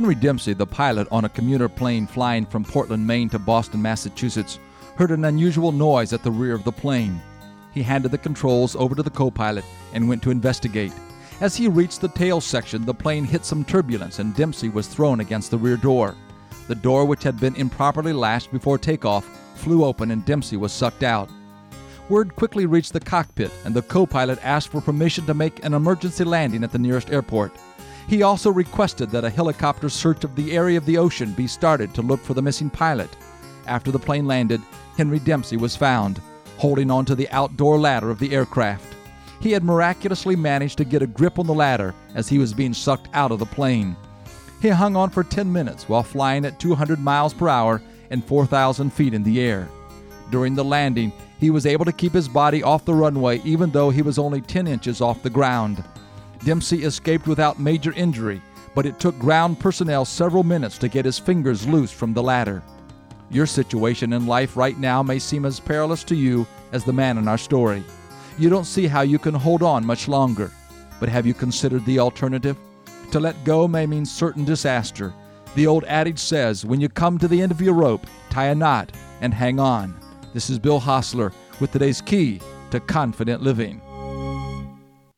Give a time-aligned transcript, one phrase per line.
[0.00, 4.58] Henry Dempsey, the pilot on a commuter plane flying from Portland, Maine to Boston, Massachusetts,
[4.96, 7.20] heard an unusual noise at the rear of the plane.
[7.74, 10.94] He handed the controls over to the co pilot and went to investigate.
[11.42, 15.20] As he reached the tail section, the plane hit some turbulence and Dempsey was thrown
[15.20, 16.14] against the rear door.
[16.66, 21.02] The door, which had been improperly latched before takeoff, flew open and Dempsey was sucked
[21.02, 21.28] out.
[22.08, 25.74] Word quickly reached the cockpit, and the co pilot asked for permission to make an
[25.74, 27.52] emergency landing at the nearest airport.
[28.08, 31.94] He also requested that a helicopter search of the area of the ocean be started
[31.94, 33.10] to look for the missing pilot.
[33.66, 34.60] After the plane landed,
[34.96, 36.20] Henry Dempsey was found,
[36.58, 38.96] holding onto the outdoor ladder of the aircraft.
[39.40, 42.74] He had miraculously managed to get a grip on the ladder as he was being
[42.74, 43.96] sucked out of the plane.
[44.60, 48.92] He hung on for 10 minutes while flying at 200 miles per hour and 4,000
[48.92, 49.68] feet in the air.
[50.30, 53.88] During the landing, he was able to keep his body off the runway even though
[53.88, 55.82] he was only 10 inches off the ground.
[56.44, 58.40] Dempsey escaped without major injury,
[58.74, 62.62] but it took ground personnel several minutes to get his fingers loose from the ladder.
[63.30, 67.18] Your situation in life right now may seem as perilous to you as the man
[67.18, 67.84] in our story.
[68.38, 70.50] You don't see how you can hold on much longer.
[70.98, 72.56] But have you considered the alternative?
[73.12, 75.12] To let go may mean certain disaster.
[75.54, 78.54] The old adage says when you come to the end of your rope, tie a
[78.54, 79.98] knot and hang on.
[80.32, 83.80] This is Bill Hostler with today's key to confident living.